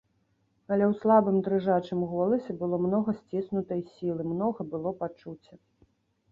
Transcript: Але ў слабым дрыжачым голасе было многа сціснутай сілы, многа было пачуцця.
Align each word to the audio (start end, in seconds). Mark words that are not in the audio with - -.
Але 0.71 0.85
ў 0.87 0.93
слабым 1.03 1.37
дрыжачым 1.47 1.99
голасе 2.15 2.57
было 2.63 2.81
многа 2.87 3.17
сціснутай 3.21 3.87
сілы, 3.93 4.21
многа 4.33 4.61
было 4.75 4.97
пачуцця. 5.03 5.55